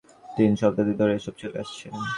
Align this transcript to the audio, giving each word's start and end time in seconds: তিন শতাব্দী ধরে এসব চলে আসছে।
তিন 0.29 0.51
শতাব্দী 0.59 0.93
ধরে 0.99 1.13
এসব 1.15 1.33
চলে 1.41 1.57
আসছে। 1.63 1.85